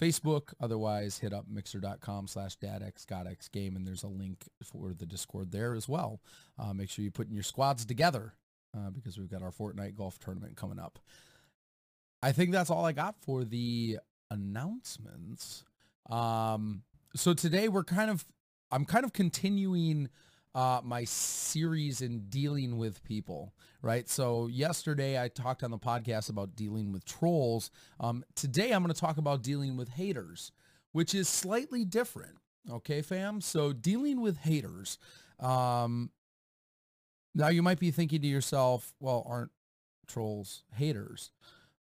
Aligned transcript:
Facebook. 0.00 0.52
Otherwise, 0.60 1.18
hit 1.18 1.32
up 1.32 1.46
mixer.com 1.48 2.26
slash 2.26 2.56
dadxgodxgame 2.58 3.76
and 3.76 3.86
there's 3.86 4.02
a 4.02 4.08
link 4.08 4.48
for 4.62 4.92
the 4.92 5.06
Discord 5.06 5.52
there 5.52 5.74
as 5.74 5.88
well. 5.88 6.20
Uh, 6.58 6.72
make 6.72 6.90
sure 6.90 7.04
you 7.04 7.10
put 7.10 7.28
in 7.28 7.34
your 7.34 7.42
squads 7.42 7.84
together 7.84 8.34
uh, 8.76 8.90
because 8.90 9.18
we've 9.18 9.30
got 9.30 9.42
our 9.42 9.50
Fortnite 9.50 9.94
golf 9.94 10.18
tournament 10.18 10.56
coming 10.56 10.78
up. 10.78 10.98
I 12.22 12.32
think 12.32 12.52
that's 12.52 12.70
all 12.70 12.84
I 12.84 12.92
got 12.92 13.16
for 13.20 13.44
the 13.44 13.98
announcements. 14.30 15.64
Um, 16.08 16.82
so 17.14 17.34
today 17.34 17.68
we're 17.68 17.84
kind 17.84 18.10
of, 18.10 18.24
I'm 18.70 18.84
kind 18.84 19.04
of 19.04 19.12
continuing 19.12 20.08
uh, 20.54 20.80
my 20.84 21.04
series 21.04 22.02
in 22.02 22.26
dealing 22.28 22.76
with 22.76 23.02
people, 23.04 23.54
right? 23.80 24.08
So 24.08 24.46
yesterday 24.46 25.22
I 25.22 25.28
talked 25.28 25.62
on 25.62 25.70
the 25.70 25.78
podcast 25.78 26.28
about 26.28 26.56
dealing 26.56 26.92
with 26.92 27.04
trolls. 27.04 27.70
Um, 28.00 28.24
today 28.34 28.72
I'm 28.72 28.82
going 28.82 28.94
to 28.94 29.00
talk 29.00 29.16
about 29.16 29.42
dealing 29.42 29.76
with 29.76 29.90
haters, 29.90 30.52
which 30.92 31.14
is 31.14 31.28
slightly 31.28 31.84
different. 31.84 32.36
Okay, 32.70 33.02
fam? 33.02 33.40
So 33.40 33.72
dealing 33.72 34.20
with 34.20 34.38
haters. 34.38 34.98
Um, 35.40 36.10
now 37.34 37.48
you 37.48 37.62
might 37.62 37.80
be 37.80 37.90
thinking 37.90 38.20
to 38.20 38.28
yourself, 38.28 38.92
well, 39.00 39.24
aren't 39.26 39.50
trolls 40.06 40.64
haters? 40.74 41.30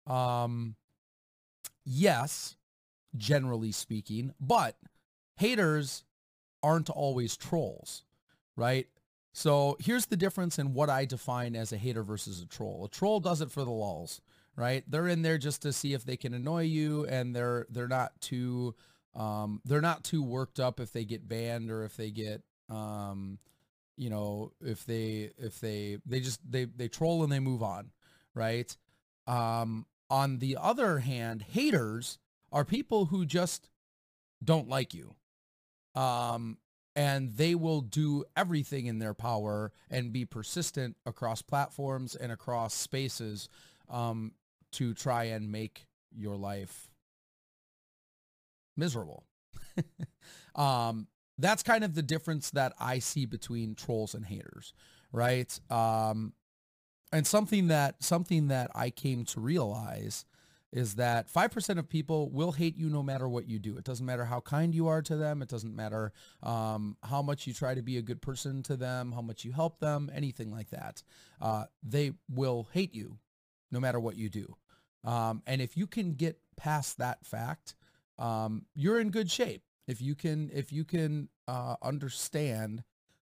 Um, 0.06 0.76
yes, 1.84 2.56
generally 3.16 3.72
speaking, 3.72 4.34
but 4.40 4.76
haters 5.36 6.04
aren't 6.62 6.90
always 6.90 7.36
trolls, 7.36 8.04
right? 8.58 8.88
So 9.32 9.76
here's 9.78 10.06
the 10.06 10.16
difference 10.16 10.58
in 10.58 10.74
what 10.74 10.90
I 10.90 11.04
define 11.04 11.54
as 11.54 11.72
a 11.72 11.76
hater 11.76 12.02
versus 12.02 12.42
a 12.42 12.46
troll. 12.46 12.84
A 12.84 12.88
troll 12.88 13.20
does 13.20 13.40
it 13.40 13.52
for 13.52 13.64
the 13.64 13.70
lulls, 13.70 14.20
right? 14.56 14.82
They're 14.88 15.06
in 15.06 15.22
there 15.22 15.38
just 15.38 15.62
to 15.62 15.72
see 15.72 15.94
if 15.94 16.04
they 16.04 16.16
can 16.16 16.34
annoy 16.34 16.62
you 16.62 17.06
and 17.06 17.34
they're 17.34 17.66
they're 17.70 17.88
not 17.88 18.20
too 18.20 18.74
um, 19.14 19.60
they're 19.64 19.80
not 19.80 20.02
too 20.02 20.22
worked 20.22 20.58
up 20.58 20.80
if 20.80 20.92
they 20.92 21.04
get 21.04 21.28
banned 21.28 21.70
or 21.70 21.84
if 21.84 21.96
they 21.96 22.10
get 22.10 22.42
um, 22.68 23.38
you 23.96 24.10
know, 24.10 24.52
if 24.60 24.84
they 24.84 25.30
if 25.38 25.60
they 25.60 25.98
they 26.04 26.20
just 26.20 26.40
they 26.50 26.64
they 26.64 26.88
troll 26.88 27.22
and 27.22 27.32
they 27.32 27.40
move 27.40 27.62
on, 27.62 27.90
right? 28.34 28.76
Um, 29.26 29.86
on 30.10 30.38
the 30.38 30.56
other 30.60 30.98
hand, 30.98 31.42
haters 31.42 32.18
are 32.50 32.64
people 32.64 33.06
who 33.06 33.24
just 33.24 33.68
don't 34.42 34.68
like 34.68 34.94
you. 34.94 35.14
Um, 35.94 36.58
and 36.98 37.36
they 37.36 37.54
will 37.54 37.80
do 37.80 38.24
everything 38.36 38.86
in 38.86 38.98
their 38.98 39.14
power 39.14 39.70
and 39.88 40.12
be 40.12 40.24
persistent 40.24 40.96
across 41.06 41.40
platforms 41.42 42.16
and 42.16 42.32
across 42.32 42.74
spaces 42.74 43.48
um, 43.88 44.32
to 44.72 44.92
try 44.94 45.22
and 45.22 45.52
make 45.52 45.86
your 46.12 46.36
life 46.36 46.90
miserable. 48.76 49.22
um, 50.56 51.06
that's 51.38 51.62
kind 51.62 51.84
of 51.84 51.94
the 51.94 52.02
difference 52.02 52.50
that 52.50 52.72
I 52.80 52.98
see 52.98 53.26
between 53.26 53.76
trolls 53.76 54.12
and 54.12 54.26
haters, 54.26 54.74
right? 55.12 55.56
Um, 55.70 56.32
and 57.12 57.24
something 57.24 57.68
that 57.68 58.02
something 58.02 58.48
that 58.48 58.72
I 58.74 58.90
came 58.90 59.24
to 59.26 59.40
realize 59.40 60.24
is 60.72 60.96
that 60.96 61.32
5% 61.32 61.78
of 61.78 61.88
people 61.88 62.28
will 62.30 62.52
hate 62.52 62.76
you 62.76 62.90
no 62.90 63.02
matter 63.02 63.28
what 63.28 63.48
you 63.48 63.58
do. 63.58 63.76
It 63.78 63.84
doesn't 63.84 64.04
matter 64.04 64.24
how 64.24 64.40
kind 64.40 64.74
you 64.74 64.88
are 64.88 65.00
to 65.02 65.16
them. 65.16 65.40
It 65.40 65.48
doesn't 65.48 65.74
matter 65.74 66.12
um, 66.42 66.96
how 67.02 67.22
much 67.22 67.46
you 67.46 67.54
try 67.54 67.74
to 67.74 67.82
be 67.82 67.96
a 67.96 68.02
good 68.02 68.20
person 68.20 68.62
to 68.64 68.76
them, 68.76 69.12
how 69.12 69.22
much 69.22 69.44
you 69.44 69.52
help 69.52 69.80
them, 69.80 70.10
anything 70.14 70.52
like 70.52 70.70
that. 70.70 71.02
Uh, 71.40 71.64
they 71.82 72.12
will 72.28 72.68
hate 72.72 72.94
you 72.94 73.18
no 73.70 73.80
matter 73.80 73.98
what 73.98 74.16
you 74.16 74.28
do. 74.28 74.56
Um, 75.04 75.42
and 75.46 75.62
if 75.62 75.76
you 75.76 75.86
can 75.86 76.14
get 76.14 76.38
past 76.56 76.98
that 76.98 77.24
fact, 77.24 77.74
um, 78.18 78.66
you're 78.74 79.00
in 79.00 79.10
good 79.10 79.30
shape. 79.30 79.62
If 79.86 80.02
you 80.02 80.14
can, 80.14 80.50
if 80.52 80.70
you 80.70 80.84
can 80.84 81.28
uh, 81.46 81.76
understand 81.82 82.84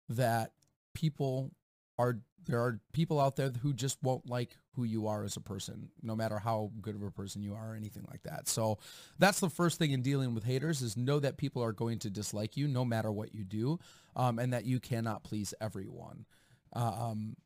that 0.08 0.52
people 0.94 1.50
are 1.98 2.18
there 2.46 2.60
are 2.60 2.80
people 2.92 3.20
out 3.20 3.36
there 3.36 3.50
who 3.62 3.72
just 3.72 4.02
won't 4.02 4.28
like 4.28 4.56
who 4.74 4.84
you 4.84 5.06
are 5.06 5.24
as 5.24 5.36
a 5.36 5.40
person, 5.40 5.88
no 6.02 6.16
matter 6.16 6.38
how 6.38 6.70
good 6.80 6.94
of 6.94 7.02
a 7.02 7.10
person 7.10 7.42
you 7.42 7.54
are 7.54 7.72
or 7.72 7.74
anything 7.76 8.06
like 8.10 8.22
that. 8.22 8.48
So 8.48 8.78
that's 9.18 9.40
the 9.40 9.50
first 9.50 9.78
thing 9.78 9.90
in 9.90 10.02
dealing 10.02 10.34
with 10.34 10.44
haters 10.44 10.80
is 10.80 10.96
know 10.96 11.20
that 11.20 11.36
people 11.36 11.62
are 11.62 11.72
going 11.72 11.98
to 12.00 12.10
dislike 12.10 12.56
you 12.56 12.66
no 12.68 12.84
matter 12.84 13.12
what 13.12 13.34
you 13.34 13.44
do 13.44 13.78
um, 14.16 14.38
and 14.38 14.52
that 14.52 14.64
you 14.64 14.80
cannot 14.80 15.24
please 15.24 15.52
everyone. 15.60 16.24
Um, 16.72 17.36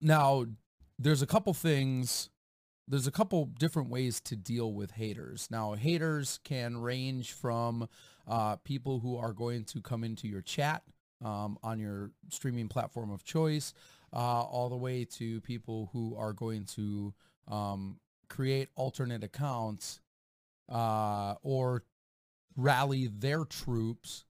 now, 0.00 0.46
there's 0.98 1.22
a 1.22 1.26
couple 1.26 1.54
things, 1.54 2.30
there's 2.86 3.06
a 3.06 3.12
couple 3.12 3.46
different 3.46 3.90
ways 3.90 4.20
to 4.22 4.36
deal 4.36 4.72
with 4.72 4.92
haters. 4.92 5.48
Now, 5.50 5.74
haters 5.74 6.38
can 6.44 6.78
range 6.78 7.32
from 7.32 7.88
uh, 8.26 8.56
people 8.56 9.00
who 9.00 9.16
are 9.16 9.32
going 9.32 9.64
to 9.64 9.80
come 9.80 10.04
into 10.04 10.28
your 10.28 10.42
chat 10.42 10.82
um, 11.24 11.58
on 11.62 11.78
your 11.78 12.10
streaming 12.30 12.68
platform 12.68 13.10
of 13.10 13.24
choice, 13.24 13.74
uh, 14.12 14.42
all 14.42 14.68
the 14.68 14.76
way 14.76 15.04
to 15.04 15.40
people 15.42 15.90
who 15.92 16.16
are 16.16 16.32
going 16.32 16.64
to 16.64 17.14
um, 17.46 17.98
create 18.28 18.68
alternate 18.74 19.24
accounts 19.24 20.00
uh, 20.70 21.34
or 21.42 21.84
rally 22.56 23.06
their 23.06 23.44
troops 23.44 24.24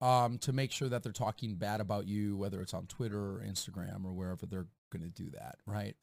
um, 0.00 0.38
to 0.38 0.52
make 0.52 0.72
sure 0.72 0.88
that 0.88 1.02
they're 1.02 1.12
talking 1.12 1.54
bad 1.54 1.80
about 1.80 2.06
you, 2.06 2.36
whether 2.36 2.60
it's 2.60 2.74
on 2.74 2.86
Twitter 2.86 3.36
or 3.36 3.44
Instagram 3.46 4.04
or 4.04 4.12
wherever 4.12 4.46
they're 4.46 4.66
going 4.90 5.02
to 5.02 5.22
do 5.22 5.30
that, 5.30 5.56
right? 5.66 5.94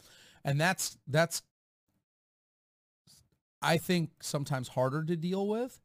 And 0.44 0.59
that's 0.59 0.97
that's 1.07 1.41
I 3.61 3.77
think 3.77 4.11
sometimes 4.21 4.69
harder 4.69 5.03
to 5.03 5.15
deal 5.17 5.47
with 5.47 5.81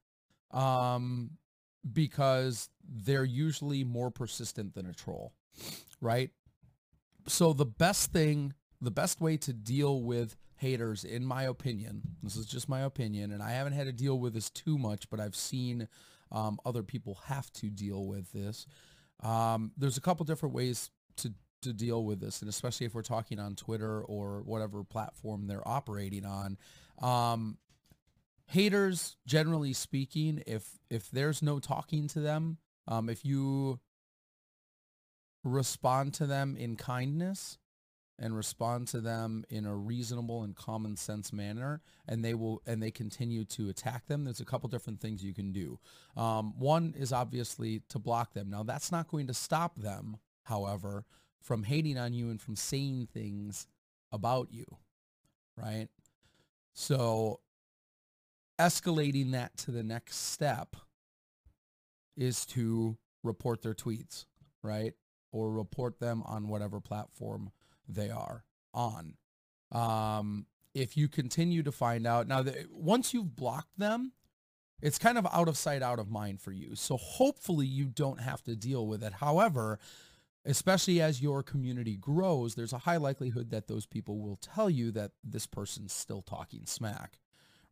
um, 0.52 1.32
because 1.92 2.68
they're 2.88 3.24
usually 3.24 3.82
more 3.82 4.10
persistent 4.10 4.74
than 4.74 4.86
a 4.86 4.92
troll, 4.92 5.34
right? 6.00 6.30
So 7.26 7.52
the 7.52 7.66
best 7.66 8.12
thing, 8.12 8.54
the 8.80 8.90
best 8.90 9.20
way 9.20 9.36
to 9.38 9.52
deal 9.52 10.02
with 10.02 10.36
haters, 10.56 11.04
in 11.04 11.24
my 11.24 11.44
opinion, 11.44 12.02
this 12.22 12.36
is 12.36 12.46
just 12.46 12.68
my 12.68 12.80
opinion, 12.80 13.32
and 13.32 13.42
I 13.42 13.52
haven't 13.52 13.72
had 13.74 13.86
to 13.86 13.92
deal 13.92 14.18
with 14.18 14.34
this 14.34 14.50
too 14.50 14.78
much, 14.78 15.08
but 15.10 15.20
I've 15.20 15.36
seen 15.36 15.88
um, 16.32 16.58
other 16.64 16.82
people 16.82 17.20
have 17.26 17.52
to 17.54 17.70
deal 17.70 18.06
with 18.06 18.32
this. 18.32 18.66
Um, 19.22 19.72
there's 19.76 19.96
a 19.96 20.00
couple 20.00 20.24
different 20.24 20.54
ways 20.54 20.90
to 21.16 21.32
to 21.62 21.72
deal 21.72 22.04
with 22.04 22.20
this, 22.20 22.42
and 22.42 22.48
especially 22.48 22.86
if 22.86 22.94
we're 22.94 23.02
talking 23.02 23.38
on 23.38 23.54
Twitter 23.54 24.02
or 24.02 24.42
whatever 24.42 24.84
platform 24.84 25.46
they're 25.46 25.66
operating 25.66 26.26
on. 26.26 26.58
Um, 27.00 27.56
haters, 28.46 29.16
generally 29.26 29.72
speaking, 29.72 30.42
if 30.46 30.78
if 30.90 31.10
there's 31.10 31.42
no 31.42 31.58
talking 31.58 32.06
to 32.08 32.20
them, 32.20 32.58
um, 32.86 33.08
if 33.08 33.24
you 33.24 33.80
respond 35.44 36.14
to 36.14 36.26
them 36.26 36.56
in 36.56 36.76
kindness 36.76 37.58
and 38.18 38.36
respond 38.36 38.86
to 38.88 39.00
them 39.00 39.44
in 39.50 39.66
a 39.66 39.74
reasonable 39.74 40.42
and 40.44 40.54
common 40.54 40.96
sense 40.96 41.32
manner 41.32 41.82
and 42.06 42.24
they 42.24 42.32
will 42.32 42.62
and 42.66 42.82
they 42.82 42.90
continue 42.90 43.44
to 43.44 43.68
attack 43.68 44.06
them. 44.06 44.24
There's 44.24 44.40
a 44.40 44.44
couple 44.44 44.68
different 44.68 45.00
things 45.00 45.24
you 45.24 45.34
can 45.34 45.52
do. 45.52 45.78
Um, 46.16 46.58
one 46.58 46.94
is 46.96 47.12
obviously 47.12 47.82
to 47.88 47.98
block 47.98 48.32
them. 48.32 48.50
Now 48.50 48.62
that's 48.62 48.92
not 48.92 49.08
going 49.08 49.26
to 49.26 49.34
stop 49.34 49.76
them 49.76 50.18
however 50.44 51.04
from 51.42 51.64
hating 51.64 51.98
on 51.98 52.12
you 52.12 52.30
and 52.30 52.40
from 52.40 52.56
saying 52.56 53.08
things 53.12 53.66
about 54.12 54.48
you 54.52 54.64
right? 55.56 55.88
So 56.74 57.40
escalating 58.58 59.32
that 59.32 59.56
to 59.58 59.70
the 59.70 59.82
next 59.82 60.16
step 60.32 60.76
is 62.16 62.46
to 62.46 62.96
report 63.22 63.62
their 63.62 63.74
tweets 63.74 64.26
right 64.62 64.94
or 65.34 65.50
report 65.50 65.98
them 65.98 66.22
on 66.26 66.46
whatever 66.46 66.80
platform 66.80 67.50
they 67.88 68.08
are 68.08 68.44
on. 68.72 69.14
Um, 69.72 70.46
if 70.74 70.96
you 70.96 71.08
continue 71.08 71.64
to 71.64 71.72
find 71.72 72.06
out 72.06 72.28
now 72.28 72.42
that 72.42 72.70
once 72.70 73.12
you've 73.12 73.34
blocked 73.34 73.76
them, 73.76 74.12
it's 74.80 74.98
kind 74.98 75.18
of 75.18 75.26
out 75.32 75.48
of 75.48 75.56
sight, 75.56 75.82
out 75.82 75.98
of 75.98 76.08
mind 76.08 76.40
for 76.40 76.52
you. 76.52 76.76
So 76.76 76.96
hopefully 76.96 77.66
you 77.66 77.86
don't 77.86 78.20
have 78.20 78.44
to 78.44 78.54
deal 78.54 78.86
with 78.86 79.02
it. 79.02 79.14
However, 79.14 79.80
especially 80.44 81.00
as 81.00 81.20
your 81.20 81.42
community 81.42 81.96
grows, 81.96 82.54
there's 82.54 82.72
a 82.72 82.78
high 82.78 82.98
likelihood 82.98 83.50
that 83.50 83.66
those 83.66 83.86
people 83.86 84.20
will 84.20 84.36
tell 84.36 84.70
you 84.70 84.92
that 84.92 85.12
this 85.24 85.48
person's 85.48 85.92
still 85.92 86.22
talking 86.22 86.66
smack, 86.66 87.18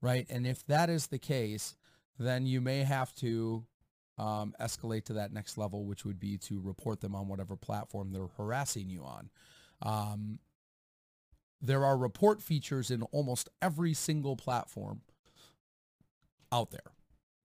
right? 0.01 0.27
And 0.29 0.47
if 0.49 0.67
that 0.67 0.91
is 0.91 1.09
the 1.09 1.19
case, 1.19 1.77
then 2.19 2.47
you 2.47 2.61
may 2.61 2.83
have 2.83 3.15
to 3.17 3.67
um, 4.19 4.55
escalate 4.61 5.05
to 5.05 5.15
that 5.15 5.33
next 5.33 5.57
level, 5.59 5.85
which 5.85 6.05
would 6.05 6.21
be 6.21 6.37
to 6.39 6.61
report 6.61 7.01
them 7.01 7.15
on 7.15 7.29
whatever 7.29 7.57
platform 7.57 8.13
they're 8.13 8.29
harassing 8.37 8.91
you 8.91 9.05
on. 9.05 9.31
Um, 9.81 10.39
there 11.61 11.85
are 11.85 11.97
report 11.97 12.43
features 12.43 12.91
in 12.91 13.03
almost 13.05 13.49
every 13.61 13.95
single 13.95 14.37
platform 14.37 15.03
out 16.51 16.71
there, 16.71 16.93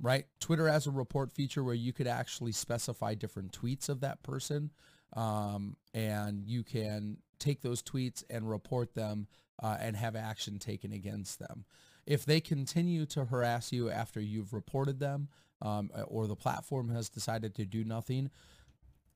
right? 0.01 0.25
Twitter 0.39 0.67
has 0.67 0.87
a 0.87 0.91
report 0.91 1.31
feature 1.31 1.63
where 1.63 1.75
you 1.75 1.93
could 1.93 2.07
actually 2.07 2.51
specify 2.51 3.13
different 3.13 3.51
tweets 3.51 3.89
of 3.89 4.01
that 4.01 4.23
person, 4.23 4.71
um, 5.13 5.77
and 5.93 6.43
you 6.45 6.63
can 6.63 7.17
take 7.39 7.61
those 7.61 7.81
tweets 7.81 8.23
and 8.29 8.49
report 8.49 8.95
them 8.95 9.27
uh, 9.61 9.77
and 9.79 9.95
have 9.95 10.15
action 10.15 10.59
taken 10.59 10.91
against 10.91 11.39
them. 11.39 11.65
If 12.07 12.25
they 12.25 12.39
continue 12.39 13.05
to 13.07 13.25
harass 13.25 13.71
you 13.71 13.89
after 13.91 14.19
you've 14.19 14.53
reported 14.53 14.99
them, 14.99 15.27
um, 15.61 15.91
or 16.07 16.27
the 16.27 16.35
platform 16.35 16.89
has 16.89 17.09
decided 17.09 17.53
to 17.55 17.65
do 17.65 17.83
nothing, 17.83 18.29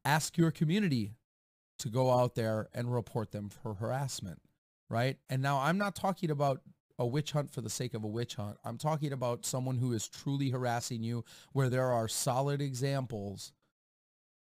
ask 0.04 0.38
your 0.38 0.52
community 0.52 1.14
to 1.80 1.90
go 1.90 2.12
out 2.12 2.36
there 2.36 2.68
and 2.74 2.94
report 2.94 3.32
them 3.32 3.50
for 3.50 3.76
harassment, 3.76 4.42
right? 4.90 5.18
And 5.30 5.42
now 5.42 5.60
I'm 5.60 5.78
not 5.78 5.96
talking 5.96 6.30
about 6.30 6.62
a 7.00 7.06
witch 7.06 7.32
hunt 7.32 7.50
for 7.50 7.62
the 7.62 7.70
sake 7.70 7.94
of 7.94 8.04
a 8.04 8.08
witch 8.08 8.36
hunt. 8.36 8.58
I'm 8.64 8.78
talking 8.78 9.12
about 9.12 9.46
someone 9.46 9.78
who 9.78 9.94
is 9.94 10.08
truly 10.08 10.50
harassing 10.50 11.02
you 11.04 11.24
where 11.54 11.70
there 11.70 11.92
are 11.92 12.08
solid 12.08 12.62
examples 12.62 13.54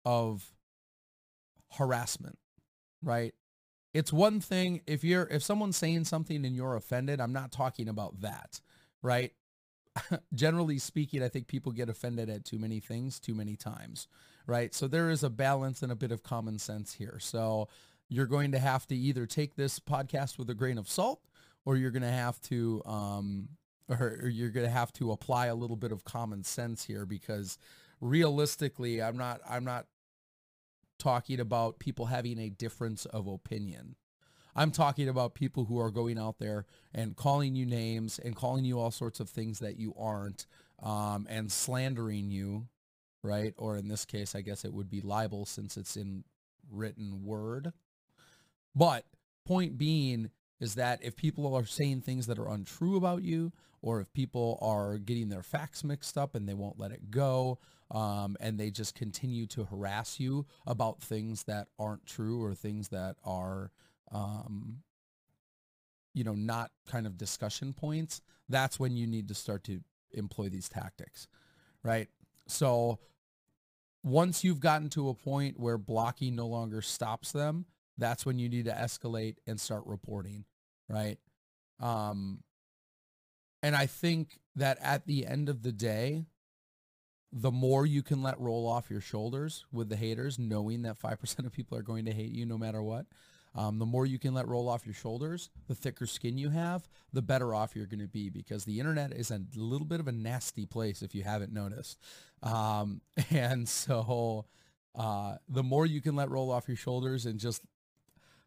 of 0.05 0.52
harassment, 1.73 2.38
right? 3.02 3.34
It's 3.93 4.12
one 4.12 4.41
thing 4.41 4.81
if 4.87 5.05
you're 5.05 5.29
if 5.31 5.43
someone's 5.43 5.77
saying 5.77 6.05
something 6.05 6.44
and 6.44 6.56
you're 6.56 6.77
offended, 6.77 7.21
I'm 7.21 7.33
not 7.33 7.53
talking 7.53 7.89
about 7.89 8.21
that, 8.21 8.61
right? 9.03 9.33
generally 10.35 10.79
speaking, 10.79 11.23
I 11.23 11.29
think 11.29 11.47
people 11.47 11.73
get 11.73 11.89
offended 11.89 12.31
at 12.31 12.44
too 12.44 12.59
many 12.59 12.81
things 12.81 13.21
too 13.21 13.35
many 13.35 13.56
times, 13.56 14.09
right? 14.47 14.75
So 14.75 14.89
there 14.89 15.11
is 15.11 15.23
a 15.23 15.31
balance 15.31 15.83
and 15.83 15.93
a 15.93 15.97
bit 15.97 16.12
of 16.12 16.23
common 16.23 16.59
sense 16.59 16.94
here. 16.94 17.19
So 17.21 17.69
you're 18.09 18.27
going 18.27 18.53
to 18.53 18.59
have 18.59 18.87
to 18.87 18.97
either 18.97 19.27
take 19.27 19.56
this 19.56 19.79
podcast 19.79 20.39
with 20.39 20.49
a 20.50 20.55
grain 20.55 20.79
of 20.79 20.89
salt 20.89 21.21
or 21.65 21.77
you're 21.77 21.91
going 21.91 22.03
to 22.03 22.09
have 22.09 22.41
to 22.43 22.83
um, 22.87 23.49
or, 23.89 24.21
or 24.23 24.29
you're 24.29 24.50
going 24.50 24.67
to 24.67 24.73
have 24.73 24.93
to 24.94 25.12
apply 25.12 25.47
a 25.47 25.55
little 25.55 25.77
bit 25.77 25.93
of 25.93 26.05
common 26.05 26.44
sense 26.44 26.85
here 26.85 27.05
because 27.05 27.59
realistically, 28.00 29.03
I'm 29.03 29.17
not 29.17 29.41
I'm 29.49 29.65
not 29.65 29.87
talking 31.02 31.40
about 31.40 31.81
people 31.81 32.06
having 32.06 32.38
a 32.38 32.49
difference 32.49 33.06
of 33.06 33.26
opinion. 33.26 33.96
I'm 34.54 34.70
talking 34.70 35.08
about 35.08 35.34
people 35.34 35.64
who 35.64 35.81
are 35.81 35.90
going 35.90 36.16
out 36.16 36.38
there 36.38 36.64
and 36.94 37.16
calling 37.16 37.56
you 37.56 37.66
names 37.66 38.20
and 38.20 38.37
calling 38.37 38.64
you 38.64 38.78
all 38.78 38.93
sorts 38.93 39.19
of 39.19 39.28
things 39.28 39.58
that 39.58 39.78
you 39.78 39.94
aren't 39.99 40.46
um, 40.81 41.26
and 41.28 41.50
slandering 41.50 42.31
you, 42.31 42.69
right? 43.25 43.52
Or 43.56 43.76
in 43.76 43.88
this 43.88 44.04
case, 44.04 44.37
I 44.37 44.43
guess 44.43 44.64
it 44.64 44.72
would 44.72 44.88
be 44.88 45.00
libel 45.00 45.44
since 45.44 45.76
it's 45.76 45.96
in 45.96 46.22
written 46.70 47.25
word. 47.25 47.72
But 48.76 49.05
point 49.44 49.76
being 49.78 50.31
is 50.62 50.76
that 50.76 51.00
if 51.03 51.17
people 51.17 51.55
are 51.55 51.67
saying 51.67 52.00
things 52.00 52.26
that 52.29 52.38
are 52.38 52.49
untrue 52.49 52.97
about 52.97 53.23
you, 53.23 53.53
or 53.82 54.00
if 54.00 54.12
people 54.12 54.59
are 54.62 54.97
getting 54.97 55.29
their 55.29 55.43
facts 55.43 55.82
mixed 55.82 56.17
up 56.17 56.37
and 56.37 56.49
they 56.49 56.55
won't 56.55 56.79
let 56.79 56.93
it 56.93 57.11
go, 57.11 57.59
um, 57.91 58.37
and 58.41 58.59
they 58.59 58.70
just 58.70 58.94
continue 58.94 59.44
to 59.47 59.64
harass 59.64 60.20
you 60.20 60.47
about 60.67 61.03
things 61.03 61.43
that 61.44 61.67
aren't 61.79 62.06
true 62.06 62.43
or 62.43 62.55
things 62.55 62.88
that 62.88 63.17
are 63.25 63.73
um, 64.12 64.79
you 66.14 66.25
know, 66.25 66.35
not 66.35 66.70
kind 66.87 67.06
of 67.06 67.17
discussion 67.17 67.73
points, 67.73 68.20
that's 68.49 68.79
when 68.79 68.97
you 68.97 69.06
need 69.06 69.29
to 69.29 69.35
start 69.35 69.65
to 69.65 69.81
employ 70.12 70.49
these 70.49 70.69
tactics, 70.69 71.26
right? 71.82 72.08
So 72.47 72.99
once 74.05 74.44
you've 74.44 74.61
gotten 74.61 74.91
to 74.91 75.08
a 75.08 75.15
point 75.15 75.58
where 75.58 75.79
blocking 75.79 76.37
no 76.37 76.47
longer 76.47 76.82
stops 76.82 77.32
them, 77.32 77.67
that's 77.97 78.26
when 78.26 78.38
you 78.38 78.49
need 78.49 78.67
to 78.67 78.73
escalate 78.73 79.37
and 79.47 79.61
start 79.61 79.85
reporting, 79.87 80.44
right? 80.88 81.19
Um, 81.81 82.43
and 83.62 83.76
I 83.76 83.87
think 83.87 84.38
that 84.56 84.79
at 84.82 85.06
the 85.06 85.26
end 85.26 85.49
of 85.49 85.62
the 85.62 85.73
day, 85.73 86.26
the 87.32 87.50
more 87.50 87.87
you 87.87 88.02
can 88.02 88.23
let 88.23 88.38
roll 88.38 88.69
off 88.69 88.90
your 88.90 89.00
shoulders 89.00 89.64
with 89.73 89.88
the 89.88 89.96
haters, 89.96 90.38
knowing 90.38 90.82
that 90.82 90.99
5% 90.99 91.46
of 91.46 91.52
people 91.52 91.79
are 91.79 91.82
going 91.82 92.05
to 92.05 92.12
hate 92.12 92.31
you 92.31 92.44
no 92.44 92.58
matter 92.58 92.82
what, 92.82 93.06
um, 93.55 93.79
the 93.79 93.87
more 93.87 94.06
you 94.06 94.19
can 94.19 94.34
let 94.34 94.49
roll 94.49 94.69
off 94.69 94.87
your 94.87 94.94
shoulders, 94.94 95.50
the 95.69 95.75
thicker 95.75 96.06
skin 96.06 96.38
you 96.38 96.50
have, 96.50 96.88
the 97.12 97.23
better 97.23 97.55
off 97.55 97.76
you're 97.76 97.87
going 97.87 98.00
to 98.00 98.08
be 98.08 98.31
because 98.31 98.64
the 98.64 98.79
internet 98.81 99.12
is 99.12 99.31
a 99.31 99.40
little 99.55 99.87
bit 99.87 100.00
of 100.00 100.08
a 100.08 100.12
nasty 100.12 100.65
place 100.67 101.03
if 101.03 101.15
you 101.15 101.22
haven't 101.22 101.53
noticed. 101.53 101.98
Um, 102.43 103.03
and 103.31 103.69
so 103.69 104.46
uh, 104.94 105.36
the 105.48 105.62
more 105.62 105.86
you 105.86 106.01
can 106.01 106.17
let 106.17 106.31
roll 106.31 106.51
off 106.51 106.69
your 106.69 106.77
shoulders 106.77 107.27
and 107.27 107.39
just 107.39 107.62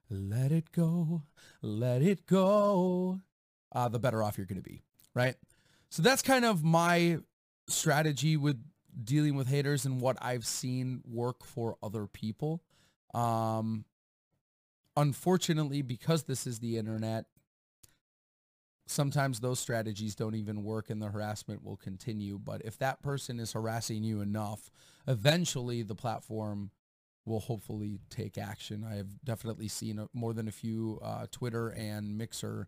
let 0.09 0.51
it 0.51 0.71
go, 0.71 1.23
let 1.61 2.01
it 2.01 2.25
go, 2.25 3.21
uh, 3.71 3.89
the 3.89 3.99
better 3.99 4.23
off 4.23 4.37
you're 4.37 4.45
going 4.45 4.61
to 4.61 4.69
be, 4.69 4.83
right? 5.13 5.35
So 5.89 6.01
that's 6.01 6.21
kind 6.21 6.45
of 6.45 6.63
my 6.63 7.19
strategy 7.67 8.37
with 8.37 8.61
dealing 9.03 9.35
with 9.35 9.47
haters 9.47 9.85
and 9.85 9.99
what 9.99 10.17
I've 10.21 10.45
seen 10.45 11.01
work 11.05 11.43
for 11.43 11.77
other 11.83 12.07
people. 12.07 12.63
Um, 13.13 13.85
unfortunately, 14.95 15.81
because 15.81 16.23
this 16.23 16.47
is 16.47 16.59
the 16.59 16.77
internet, 16.77 17.25
sometimes 18.87 19.39
those 19.39 19.59
strategies 19.59 20.15
don't 20.15 20.35
even 20.35 20.63
work 20.63 20.89
and 20.89 21.01
the 21.01 21.07
harassment 21.07 21.63
will 21.63 21.77
continue. 21.77 22.37
But 22.37 22.61
if 22.63 22.77
that 22.79 23.01
person 23.01 23.39
is 23.39 23.53
harassing 23.53 24.03
you 24.03 24.21
enough, 24.21 24.69
eventually 25.07 25.81
the 25.81 25.95
platform 25.95 26.71
will 27.25 27.39
hopefully 27.39 27.99
take 28.09 28.37
action. 28.37 28.85
I 28.89 28.95
have 28.95 29.23
definitely 29.23 29.67
seen 29.67 29.99
a, 29.99 30.07
more 30.13 30.33
than 30.33 30.47
a 30.47 30.51
few 30.51 30.99
uh, 31.03 31.25
Twitter 31.31 31.69
and 31.69 32.17
Mixer 32.17 32.67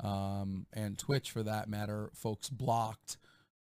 um, 0.00 0.66
and 0.72 0.98
Twitch, 0.98 1.30
for 1.30 1.42
that 1.42 1.68
matter, 1.68 2.10
folks 2.14 2.50
blocked 2.50 3.16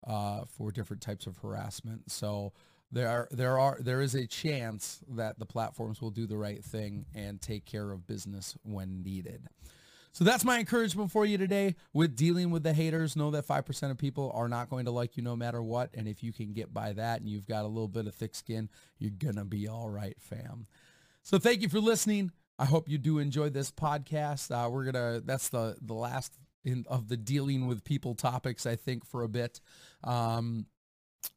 uh, 0.06 0.44
for 0.46 0.72
different 0.72 1.02
types 1.02 1.26
of 1.26 1.38
harassment. 1.38 2.10
So 2.10 2.52
there 2.90 3.28
there 3.30 3.58
are 3.58 3.78
there 3.80 4.00
is 4.00 4.14
a 4.14 4.26
chance 4.26 5.00
that 5.08 5.38
the 5.38 5.46
platforms 5.46 6.00
will 6.00 6.10
do 6.10 6.26
the 6.26 6.36
right 6.36 6.64
thing 6.64 7.06
and 7.14 7.40
take 7.40 7.64
care 7.64 7.90
of 7.90 8.06
business 8.06 8.56
when 8.62 9.02
needed. 9.02 9.48
So 10.12 10.24
that's 10.24 10.44
my 10.44 10.58
encouragement 10.58 11.10
for 11.10 11.24
you 11.24 11.38
today 11.38 11.74
with 11.94 12.14
dealing 12.14 12.50
with 12.50 12.62
the 12.62 12.74
haters. 12.74 13.16
Know 13.16 13.30
that 13.30 13.46
5% 13.46 13.90
of 13.90 13.96
people 13.96 14.30
are 14.34 14.48
not 14.48 14.68
going 14.68 14.84
to 14.84 14.90
like 14.90 15.16
you 15.16 15.22
no 15.22 15.34
matter 15.34 15.62
what. 15.62 15.90
And 15.94 16.06
if 16.06 16.22
you 16.22 16.32
can 16.34 16.52
get 16.52 16.72
by 16.72 16.92
that 16.92 17.20
and 17.20 17.28
you've 17.28 17.46
got 17.46 17.64
a 17.64 17.68
little 17.68 17.88
bit 17.88 18.06
of 18.06 18.14
thick 18.14 18.34
skin, 18.34 18.68
you're 18.98 19.10
going 19.10 19.36
to 19.36 19.44
be 19.44 19.68
all 19.68 19.88
right, 19.88 20.16
fam. 20.20 20.66
So 21.22 21.38
thank 21.38 21.62
you 21.62 21.68
for 21.70 21.80
listening. 21.80 22.30
I 22.58 22.66
hope 22.66 22.90
you 22.90 22.98
do 22.98 23.18
enjoy 23.18 23.48
this 23.48 23.70
podcast. 23.70 24.50
Uh, 24.50 24.68
we're 24.68 24.84
going 24.84 24.94
to, 24.94 25.22
that's 25.24 25.48
the, 25.48 25.76
the 25.80 25.94
last 25.94 26.34
in, 26.62 26.84
of 26.88 27.08
the 27.08 27.16
dealing 27.16 27.66
with 27.66 27.82
people 27.82 28.14
topics, 28.14 28.66
I 28.66 28.76
think, 28.76 29.06
for 29.06 29.22
a 29.22 29.28
bit. 29.28 29.60
Um, 30.04 30.66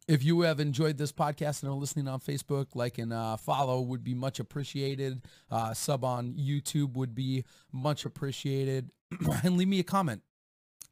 if 0.08 0.24
you 0.24 0.42
have 0.42 0.60
enjoyed 0.60 0.98
this 0.98 1.12
podcast 1.12 1.64
and 1.64 1.72
are 1.72 1.76
listening 1.76 2.08
on 2.08 2.20
Facebook, 2.20 2.68
like 2.76 2.98
and 2.98 3.12
uh, 3.12 3.38
follow 3.38 3.82
would 3.82 4.04
be 4.04 4.14
much 4.14 4.40
appreciated. 4.40 5.22
Uh, 5.50 5.74
sub 5.74 6.04
on 6.04 6.34
YouTube 6.34 6.94
would 6.94 7.16
be 7.16 7.44
much 7.72 8.06
appreciated. 8.06 8.92
and 9.44 9.58
leave 9.58 9.68
me 9.68 9.80
a 9.80 9.84
comment. 9.84 10.22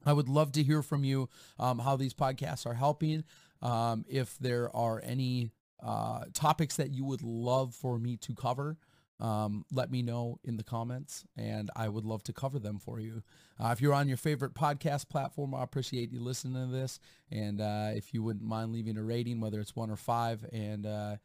I 0.05 0.13
would 0.13 0.27
love 0.27 0.51
to 0.53 0.63
hear 0.63 0.81
from 0.81 1.03
you 1.03 1.29
um, 1.59 1.79
how 1.79 1.95
these 1.95 2.13
podcasts 2.13 2.65
are 2.65 2.73
helping. 2.73 3.23
Um, 3.61 4.03
if 4.09 4.37
there 4.39 4.75
are 4.75 5.01
any 5.03 5.51
uh, 5.81 6.25
topics 6.33 6.75
that 6.77 6.91
you 6.91 7.05
would 7.05 7.21
love 7.21 7.73
for 7.73 7.97
me 7.97 8.17
to 8.17 8.33
cover, 8.33 8.77
um, 9.23 9.65
let 9.71 9.89
me 9.89 10.01
know 10.01 10.37
in 10.43 10.57
the 10.57 10.63
comments 10.63 11.23
and 11.37 11.71
I 11.75 11.87
would 11.87 12.03
love 12.03 12.23
to 12.23 12.33
cover 12.33 12.59
them 12.59 12.77
for 12.77 12.99
you. 12.99 13.23
Uh, 13.57 13.69
if 13.69 13.79
you're 13.79 13.93
on 13.93 14.09
your 14.09 14.17
favorite 14.17 14.53
podcast 14.53 15.07
platform, 15.07 15.55
I 15.55 15.63
appreciate 15.63 16.11
you 16.11 16.19
listening 16.19 16.67
to 16.67 16.71
this. 16.71 16.99
And 17.31 17.61
uh, 17.61 17.91
if 17.95 18.13
you 18.13 18.21
wouldn't 18.21 18.45
mind 18.45 18.73
leaving 18.73 18.97
a 18.97 19.03
rating, 19.03 19.39
whether 19.39 19.61
it's 19.61 19.75
one 19.75 19.89
or 19.89 19.95
five, 19.95 20.45
and 20.51 20.85
uh, 20.85 21.15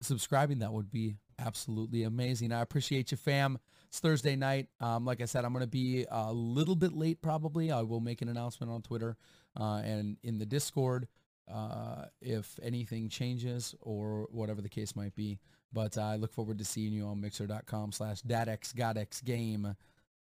subscribing, 0.00 0.60
that 0.60 0.72
would 0.72 0.90
be 0.90 1.16
absolutely 1.38 2.04
amazing. 2.04 2.50
I 2.50 2.62
appreciate 2.62 3.10
you, 3.10 3.18
fam. 3.18 3.58
It's 3.88 4.00
Thursday 4.00 4.34
night. 4.34 4.68
Um, 4.80 5.04
like 5.04 5.20
I 5.20 5.26
said, 5.26 5.44
I'm 5.44 5.52
going 5.52 5.64
to 5.64 5.66
be 5.66 6.06
a 6.10 6.32
little 6.32 6.76
bit 6.76 6.94
late 6.94 7.20
probably. 7.20 7.70
I 7.70 7.82
will 7.82 8.00
make 8.00 8.22
an 8.22 8.30
announcement 8.30 8.72
on 8.72 8.80
Twitter 8.80 9.18
uh, 9.60 9.82
and 9.84 10.16
in 10.22 10.38
the 10.38 10.46
Discord 10.46 11.08
uh, 11.52 12.06
if 12.22 12.58
anything 12.62 13.10
changes 13.10 13.74
or 13.82 14.28
whatever 14.30 14.62
the 14.62 14.70
case 14.70 14.96
might 14.96 15.14
be. 15.14 15.38
But 15.72 15.96
I 15.96 16.16
look 16.16 16.32
forward 16.32 16.58
to 16.58 16.64
seeing 16.64 16.92
you 16.92 17.06
on 17.06 17.20
mixer.com 17.20 17.92
slash 17.92 18.22
dadxgodxgame 18.22 19.76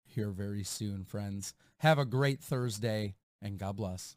here 0.05 0.31
very 0.31 0.63
soon, 0.63 1.05
friends. 1.05 1.55
Have 1.79 1.99
a 1.99 2.05
great 2.05 2.41
Thursday 2.41 3.17
and 3.41 3.59
God 3.59 3.77
bless. 3.77 4.17